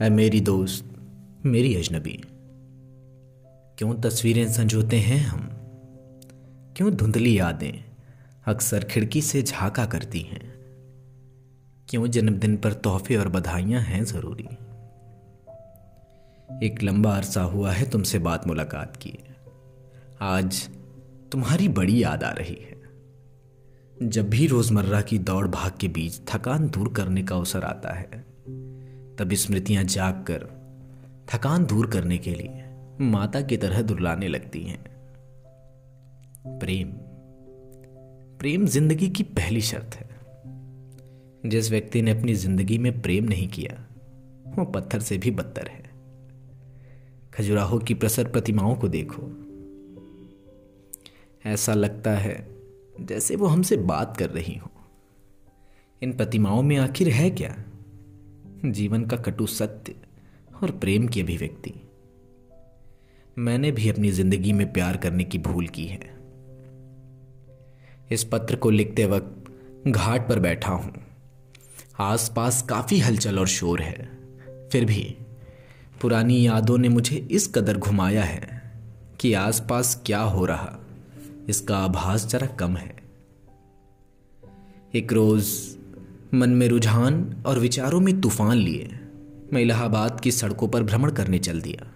ऐ 0.00 0.08
मेरी 0.08 0.40
दोस्त, 0.40 0.94
मेरी 1.46 1.74
अजनबी। 1.74 2.22
क्यों 3.78 3.94
तस्वीरें 3.94 4.52
संजोते 4.52 4.96
हैं 4.96 5.20
हम? 5.20 5.50
क्यों 6.76 6.94
धुंधली 6.94 7.38
यादें 7.38 7.84
अक्सर 8.46 8.84
खिड़की 8.84 9.22
से 9.22 9.42
झांका 9.42 9.86
करती 9.86 10.20
हैं? 10.20 10.54
क्यों 11.88 12.06
जन्मदिन 12.06 12.56
पर 12.56 12.72
तोहफे 12.72 13.16
और 13.16 13.28
बधाइयाँ 13.28 13.80
हैं 13.80 14.04
ज़रूरी? 14.04 14.48
एक 16.66 16.82
लंबा 16.82 17.16
अरसा 17.16 17.42
हुआ 17.42 17.72
है 17.72 17.90
तुमसे 17.90 18.18
बात 18.18 18.46
मुलाकात 18.46 18.96
की। 18.96 19.18
आज 20.20 20.68
तुम्हारी 21.32 21.68
बड़ी 21.68 22.02
याद 22.02 22.24
आ 22.24 22.30
रही 22.30 22.58
है। 22.62 22.82
जब 24.02 24.30
भी 24.30 24.46
रोज़मर्रा 24.46 25.00
की 25.00 25.18
दौड़ 25.18 25.48
भाग 25.48 25.72
के 25.80 25.88
बीच 25.88 26.20
थकान 26.34 26.68
दूर 26.68 26.88
करने 26.88 27.22
का 27.22 27.36
अवसर 27.36 27.62
आता 27.62 27.92
है 27.92 28.27
तब 29.18 29.32
स्मृतियाँ 29.32 29.84
जाग 29.84 30.14
कर 30.14 30.58
थकान 31.32 31.66
दूर 31.66 31.86
करने 31.86 32.18
के 32.18 32.34
लिए 32.34 32.64
माता 33.00 33.40
की 33.40 33.56
तरह 33.56 33.82
दुर्लाने 33.82 34.28
लगती 34.28 34.62
हैं। 34.62 34.84
प्रेम। 36.46 36.88
प्रेम 38.38 38.66
ज़िंदगी 38.66 39.08
की 39.08 39.22
पहली 39.22 39.60
शर्त 39.60 39.94
है। 39.94 40.08
जिस 41.46 41.70
व्यक्ति 41.70 42.02
ने 42.02 42.10
अपनी 42.10 42.34
ज़िंदगी 42.34 42.78
में 42.78 43.02
प्रेम 43.02 43.24
नहीं 43.24 43.48
किया, 43.48 43.86
वो 44.58 44.64
पत्थर 44.64 45.00
से 45.00 45.18
भी 45.18 45.30
बदतर 45.30 45.68
है। 45.68 45.90
खजुराहो 47.34 47.78
की 47.78 47.94
प्रसर 47.94 48.28
प्रतिमाओं 48.28 48.74
को 48.74 48.88
देखो। 48.88 49.44
ऐसा 51.50 51.74
लगता 51.74 52.10
है 52.10 52.48
जैसे 53.00 53.36
वो 53.36 53.46
हमसे 53.46 53.76
बात 53.76 54.16
कर 54.16 54.30
रही 54.30 54.54
हो। 54.54 54.70
इन 56.02 56.12
प्रतिमाओं 56.12 56.62
में 56.62 56.76
आखिर 56.76 57.08
है 57.08 57.30
क्या? 57.30 57.64
जीवन 58.64 59.04
का 59.04 59.16
कटु 59.16 59.46
सत्य 59.46 59.94
और 60.62 60.70
प्रेम 60.70 61.06
की 61.08 61.20
अभिव्यक्ति। 61.20 61.72
मैंने 63.38 63.70
भी 63.72 63.88
अपनी 63.88 64.10
ज़िंदगी 64.10 64.52
में 64.52 64.72
प्यार 64.72 64.96
करने 64.96 65.24
की 65.24 65.38
भूल 65.38 65.66
की 65.66 65.84
है। 65.86 66.00
इस 68.10 68.24
पत्र 68.24 68.56
को 68.56 68.70
लिखते 68.70 69.06
वक्त 69.06 69.88
घाट 69.88 70.28
पर 70.28 70.38
बैठा 70.38 70.72
हूँ। 70.72 70.92
आसपास 72.00 72.62
काफ़ी 72.62 72.98
हलचल 72.98 73.38
और 73.38 73.46
शोर 73.46 73.82
है। 73.82 74.08
फिर 74.72 74.84
भी 74.84 75.16
पुरानी 76.00 76.46
यादों 76.46 76.78
ने 76.78 76.88
मुझे 76.88 77.16
इस 77.16 77.46
कदर 77.46 77.76
घुमाया 77.76 78.24
है 78.24 78.62
कि 79.20 79.32
आसपास 79.32 80.02
क्या 80.06 80.20
हो 80.20 80.44
रहा, 80.44 80.78
इसका 81.48 81.76
आभास 81.76 82.26
जरा 82.26 82.46
कम 82.46 82.76
है। 82.76 82.96
एक 84.94 85.12
रोज 85.12 85.46
मन 86.34 86.50
में 86.50 86.68
रुझान 86.68 87.42
और 87.46 87.58
विचारों 87.58 88.00
में 88.00 88.20
तूफ़ान 88.20 88.56
लिए, 88.56 89.00
मैं 89.52 89.62
इलाहाबाद 89.62 90.20
की 90.20 90.30
सड़कों 90.30 90.68
पर 90.68 90.82
भ्रमण 90.82 91.10
करने 91.10 91.38
चल 91.38 91.60
दिया। 91.60 91.92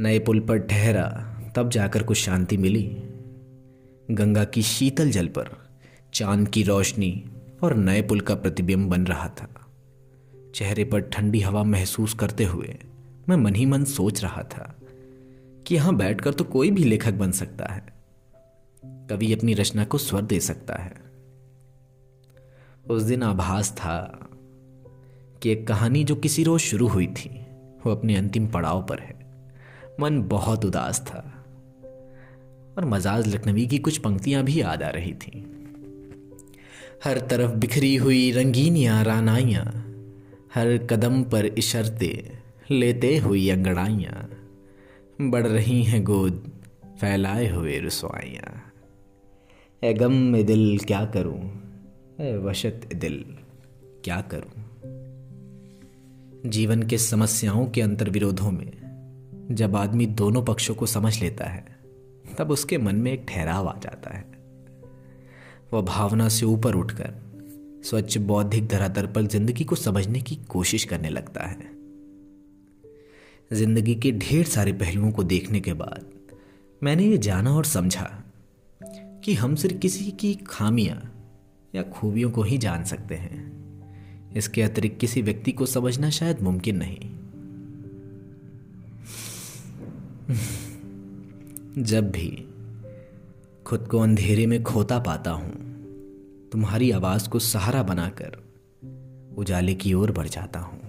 नए 0.00 0.18
पुल 0.18 0.40
पर 0.40 0.58
ठहरा, 0.58 1.30
तब 1.56 1.70
जाकर 1.70 2.02
कुछ 2.02 2.16
शांति 2.16 2.56
मिली। 2.56 2.96
गंगा 4.10 4.44
की 4.44 4.62
शीतल 4.62 5.10
जल 5.10 5.26
पर 5.26 5.50
चाँद 6.14 6.48
की 6.48 6.62
रोशनी 6.62 7.24
और 7.62 7.74
नए 7.74 8.02
पुल 8.02 8.20
का 8.20 8.34
प्रतिबिंब 8.34 8.90
बन 8.90 9.06
रहा 9.06 9.28
था। 9.28 9.66
चेहरे 10.54 10.84
पर 10.84 11.00
ठंडी 11.00 11.40
हवा 11.40 11.64
महसूस 11.64 12.14
करते 12.14 12.44
हुए 12.44 12.78
मैं 13.28 13.36
मन 13.36 13.54
ही 13.54 13.66
मन 13.66 13.84
सोच 13.84 14.22
रहा 14.22 14.42
था 14.42 14.76
कि 15.66 15.74
यहाँ 15.74 15.96
बैठकर 15.96 16.34
तो 16.34 16.44
कोई 16.44 16.70
भी 16.70 16.84
लेखक 16.84 17.12
बन 17.12 17.30
सकता 17.30 17.66
है। 17.66 17.94
कवि 18.84 19.32
अपनी 19.32 19.54
रचना 19.54 19.84
को 19.84 19.98
स्वर 19.98 20.22
दे 20.22 20.40
सकता 20.40 20.74
है। 20.74 21.03
उस 22.90 23.02
दिन 23.02 23.22
आभास 23.22 23.72
था 23.72 24.28
कि 25.42 25.50
एक 25.50 25.66
कहानी 25.66 26.04
जो 26.04 26.14
किसी 26.14 26.42
रोज 26.44 26.60
शुरू 26.60 26.88
हुई 26.88 27.06
थी, 27.06 27.28
वो 27.86 27.92
अपने 27.92 28.16
अंतिम 28.16 28.46
पड़ाव 28.46 28.82
पर 28.82 28.98
है। 28.98 29.14
मन 30.00 30.22
बहुत 30.22 30.64
उदास 30.64 31.00
था 31.00 31.20
और 32.78 32.84
मजाज 32.84 33.34
लखनवी 33.34 33.66
की 33.66 33.78
कुछ 33.78 33.98
पंक्तियाँ 33.98 34.42
भी 34.44 34.60
याद 34.60 34.82
आ 34.82 34.88
रही 34.88 35.12
थी। 35.12 35.44
हर 37.04 37.18
तरफ़ 37.20 37.50
बिखरी 37.50 37.96
हुई 37.96 38.30
रंगीनियाँ 38.30 39.04
रानाइयाँ, 39.04 39.64
हर 40.54 40.76
कदम 40.90 41.22
पर 41.24 41.46
इशरते 41.46 42.32
लेते 42.70 43.16
हुई 43.18 43.48
अंगड़ाइयाँ, 43.50 44.28
बढ़ 45.20 45.46
रही 45.46 45.82
हैं 45.82 46.04
गोद 46.04 46.52
फैलाए 47.00 47.48
हुए 47.48 47.78
रसोइयाँ। 47.78 48.62
ए 49.82 49.94
गम 49.94 50.12
में 50.12 50.44
दिल 50.46 50.78
क्या 50.78 51.04
करूँ? 51.04 51.63
वशत 52.20 52.80
दिल। 52.94 53.24
क्या 54.04 54.20
करूँ? 54.20 54.64
जीवन 56.50 56.82
के 56.82 56.98
समस्याओं 56.98 57.66
के 57.66 57.80
अंतर्विरोधों 57.80 58.50
में 58.50 58.72
जब 59.50 59.76
आदमी 59.76 60.06
दोनों 60.06 60.42
पक्षों 60.42 60.74
को 60.74 60.86
समझ 60.86 61.22
लेता 61.22 61.44
है, 61.44 61.78
तब 62.38 62.50
उसके 62.50 62.78
मन 62.78 62.96
में 62.96 63.12
एक 63.12 63.26
ठहराव 63.28 63.68
आ 63.68 63.78
जाता 63.78 64.16
है। 64.16 64.24
वह 65.72 65.80
भावना 65.80 66.28
से 66.28 66.46
ऊपर 66.46 66.74
उठकर 66.74 67.14
स्वच्छ 67.84 68.18
बौद्धिक 68.18 68.68
धरातल 68.68 69.06
पर 69.06 69.22
ज़िंदगी 69.22 69.64
को 69.64 69.76
समझने 69.76 70.20
की 70.20 70.36
कोशिश 70.36 70.84
करने 70.84 71.08
लगता 71.08 71.46
है। 71.46 71.74
ज़िंदगी 73.52 73.94
के 73.94 74.12
ढेर 74.12 74.44
सारे 74.44 74.72
पहलुओं 74.72 75.10
को 75.10 75.24
देखने 75.24 75.60
के 75.60 75.72
बाद 75.72 76.06
मैंने 76.82 77.04
ये 77.04 77.18
जाना 77.18 77.56
और 77.56 77.64
समझा 77.64 78.24
कि 79.24 79.34
हम 79.34 79.54
सिर्फ़ 79.54 79.76
किसी 79.76 80.10
की 80.10 80.34
खामियाँ 80.34 81.13
या 81.74 81.82
खूबियों 81.82 82.30
को 82.30 82.42
ही 82.42 82.58
जान 82.58 82.84
सकते 82.84 83.14
हैं। 83.14 83.54
इसके 84.36 84.62
अतिरिक्त 84.62 85.00
किसी 85.00 85.22
व्यक्ति 85.22 85.52
को 85.52 85.66
समझना 85.66 86.10
शायद 86.10 86.40
मुमकिन 86.40 86.76
नहीं। 86.76 87.10
जब 91.82 92.10
भी 92.10 92.48
खुद 93.66 93.88
को 93.88 93.98
अंधेरे 93.98 94.46
में 94.46 94.62
खोता 94.62 94.98
पाता 94.98 95.30
हूँ, 95.30 95.52
तुम्हारी 96.52 96.90
आवाज़ 96.90 97.28
को 97.28 97.38
सहारा 97.38 97.82
बनाकर 97.82 98.44
उजाले 99.36 99.74
की 99.74 99.94
ओर 99.94 100.12
बढ़ 100.12 100.28
जाता 100.28 100.60
हूँ। 100.60 100.83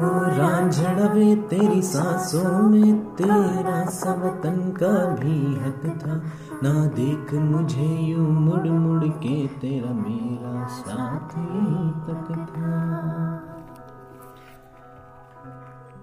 हो 0.00 0.08
रांझड़वे 0.36 1.34
तेरी 1.50 1.82
सांसों 1.82 2.62
में 2.62 3.14
तेरा 3.14 3.84
सवतन 3.84 4.58
का 4.82 4.92
भी 5.14 5.38
हक 5.54 5.82
था। 6.02 6.14
ना 6.62 6.86
देख 6.86 7.34
मुझे 7.34 7.88
यू 7.96 8.18
मुड़ 8.18 8.68
मुड़ 8.68 9.04
के 9.04 9.46
तेरा 9.46 9.92
मेरा 9.92 10.66
साथ 10.66 11.38
यहीं 11.38 11.90
तक 12.06 12.26
था। 12.50 12.74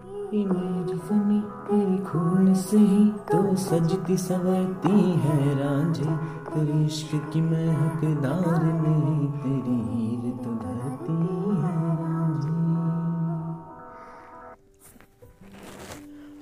मेरी 0.05 0.43
जमी 0.83 1.39
तेरी 1.67 1.97
खून 1.97 2.53
से 2.53 2.77
ही 2.77 3.05
तो 3.31 3.55
सजती 3.55 4.17
सवरती 4.17 5.11
है 5.11 5.39
रांझे, 5.59 6.09
तेरी 6.49 6.85
इश्क 6.85 7.29
की 7.33 7.41
मैं 7.41 7.69
हकदार 7.71 8.63
नहीं। 8.63 8.94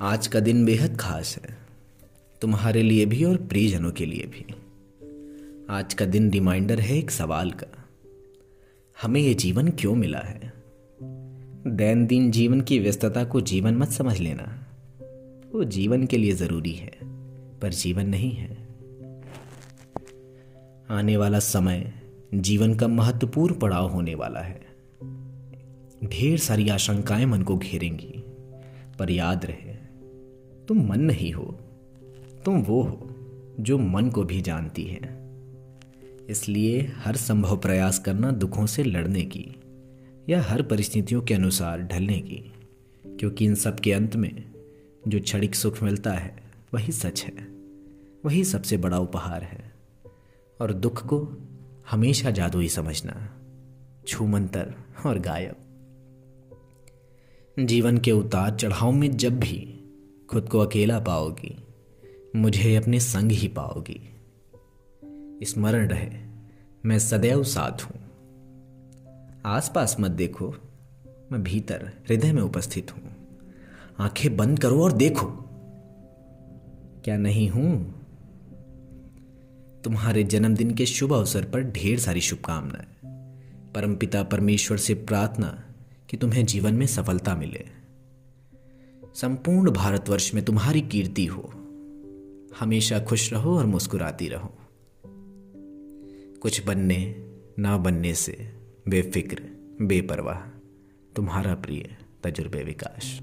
आज 0.05 0.27
का 0.27 0.39
दिन 0.39 0.65
बेहद 0.65 0.97
खास 0.97 1.39
है। 1.43 1.57
तुम्हारे 2.41 2.83
लिए 2.83 3.05
भी 3.05 3.23
और 3.23 3.37
प्रियजनों 3.37 3.91
के 3.91 4.05
लिए 4.05 4.23
भी। 4.23 4.45
आज 5.69 5.93
का 5.93 6.05
दिन 6.05 6.31
रिमाइंडर 6.31 6.79
है 6.79 6.97
एक 6.97 7.11
सवाल 7.11 7.51
का। 7.51 7.87
हमें 9.01 9.21
यह 9.21 9.33
जीवन 9.33 9.67
क्यों 9.67 9.95
मिला 9.95 10.19
है? 10.19 10.53
दैनंदिन 11.67 12.31
जीवन 12.31 12.61
की 12.61 12.79
व्यस्तता 12.79 13.23
को 13.23 13.41
जीवन 13.41 13.75
मत 13.75 13.89
समझ 13.89 14.19
लेना। 14.19 14.67
वो 15.51 15.63
जीवन 15.63 16.05
के 16.05 16.17
लिए 16.17 16.31
ज़रूरी 16.31 16.71
है, 16.71 16.97
पर 17.59 17.73
जीवन 17.73 18.09
नहीं 18.09 18.31
है। 18.31 18.67
आने 20.89 21.17
वाला 21.17 21.39
समय 21.39 21.93
जीवन 22.33 22.75
का 22.75 22.87
महत्वपूर्ण 22.87 23.53
पड़ाव 23.53 23.87
होने 23.89 24.15
वाला 24.15 24.39
है। 24.39 24.61
ढेर 26.03 26.37
सारी 26.37 26.69
आशंकाएँ 26.69 27.25
मन 27.25 27.41
को 27.41 27.57
घेरेंगी, 27.57 28.23
पर 28.99 29.11
याद 29.11 29.45
रहे 29.45 29.72
तुम 30.67 30.85
मन 30.87 30.99
नहीं 30.99 31.31
हो, 31.33 31.43
तुम 32.45 32.61
वो 32.61 32.81
हो 32.81 33.09
जो 33.59 33.77
मन 33.77 34.09
को 34.09 34.23
भी 34.23 34.41
जानती 34.41 34.83
है। 34.83 35.21
इसलिए 36.29 36.81
हर 36.95 37.15
संभव 37.15 37.57
प्रयास 37.57 37.99
करना 37.99 38.31
दुखों 38.31 38.65
से 38.65 38.83
लड़ने 38.83 39.21
की 39.21 39.45
या 40.29 40.41
हर 40.41 40.61
परिस्थितियों 40.61 41.21
के 41.21 41.33
अनुसार 41.33 41.81
ढलने 41.81 42.19
की, 42.19 42.53
क्योंकि 43.05 43.45
इन 43.45 43.55
सब 43.55 43.79
के 43.79 43.93
अंत 43.93 44.15
में 44.15 44.53
जो 45.07 45.19
क्षणिक 45.19 45.55
सुख 45.55 45.83
मिलता 45.83 46.13
है, 46.13 46.35
वही 46.73 46.91
सच 46.91 47.23
है, 47.23 47.47
वही 48.25 48.43
सबसे 48.43 48.77
बड़ा 48.77 48.99
उपहार 48.99 49.43
है। 49.43 49.71
और 50.61 50.73
दुख 50.73 51.05
को 51.07 51.37
हमेशा 51.91 52.31
जादुई 52.31 52.67
समझना, 52.67 53.29
छूमंतर 54.07 54.73
और 55.05 55.19
गायब। 55.19 55.55
जीवन 57.59 57.97
के 57.97 58.11
उतार 58.11 58.55
चढ़ाव 58.55 58.91
में 58.91 59.17
जब 59.17 59.39
भी 59.39 59.82
खुद 60.33 60.49
को 60.49 60.59
अकेला 60.59 60.99
पाओगी, 60.99 61.63
मुझे 62.35 62.75
अपने 62.75 62.99
संग 62.99 63.31
ही 63.31 63.47
पाओगी। 63.47 64.21
स्मरण 65.43 65.87
रहे, 65.87 66.09
मैं 66.85 66.99
सदैव 66.99 67.43
साथ 67.43 67.83
हूँ। 67.83 68.01
आसपास 69.45 69.97
मत 69.99 70.11
देखो, 70.11 70.55
मैं 71.31 71.43
भीतर 71.43 71.91
हृदय 72.09 72.31
में 72.31 72.41
उपस्थित 72.41 72.95
हूँ। 72.95 73.15
आँखें 73.99 74.37
बंद 74.37 74.59
करो 74.59 74.83
और 74.83 74.91
देखो। 74.91 75.25
क्या 77.03 77.17
नहीं 77.17 77.49
हूँ? 77.49 78.01
तुम्हारे 79.83 80.23
जन्मदिन 80.23 80.71
के 80.71 80.85
शुभ 80.85 81.13
अवसर 81.13 81.45
पर 81.45 81.61
ढेर 81.61 81.99
सारी 81.99 82.21
शुभकामनाएँ। 82.21 82.87
परमपिता 83.75 84.23
परमेश्वर 84.23 84.77
से 84.77 84.93
प्रार्थना 84.93 85.63
कि 86.09 86.17
तुम्हें 86.17 86.45
जीवन 86.45 86.73
में 86.73 86.87
सफलता 86.87 87.35
मिले। 87.35 87.82
संपूर्ण 89.15 89.71
भारतवर्ष 89.71 90.33
में 90.33 90.45
तुम्हारी 90.45 90.81
कीर्ति 90.81 91.25
हो। 91.25 91.51
हमेशा 92.59 92.99
खुश 92.99 93.33
रहो 93.33 93.57
और 93.57 93.65
मुस्कुराती 93.65 94.27
रहो। 94.27 94.53
कुछ 96.41 96.65
बनने, 96.65 97.15
ना 97.59 97.77
बनने 97.77 98.13
से 98.13 98.53
बेफिक्र, 98.87 99.43
बेपरवाह, 99.81 100.39
तुम्हारा 101.15 101.55
प्रिय 101.55 101.97
तजुर्बे 102.23 102.63
विकास। 102.63 103.21